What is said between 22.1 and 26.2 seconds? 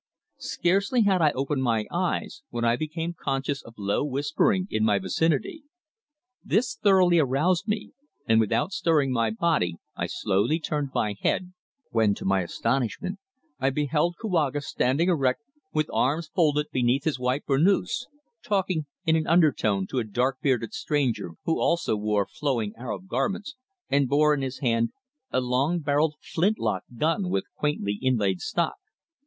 flowing Arab garments and bore in his hand a long barrelled